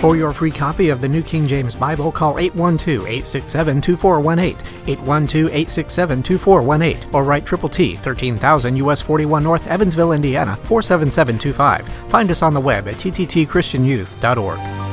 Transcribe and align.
For 0.00 0.16
your 0.16 0.32
free 0.32 0.50
copy 0.50 0.88
of 0.90 1.00
the 1.00 1.08
New 1.08 1.22
King 1.22 1.48
James 1.48 1.74
Bible, 1.74 2.12
call 2.12 2.34
812-867-2418, 2.34 4.58
812-867-2418, 4.84 7.14
or 7.14 7.24
write 7.24 7.46
Triple 7.46 7.70
T, 7.70 7.96
13000 7.96 8.76
US 8.76 9.00
41 9.00 9.42
North, 9.42 9.66
Evansville, 9.66 10.12
Indiana, 10.12 10.56
47725. 10.64 11.88
Find 12.10 12.30
us 12.30 12.42
on 12.42 12.52
the 12.52 12.60
web 12.60 12.86
at 12.86 12.96
tttchristianyouth.org. 12.96 14.83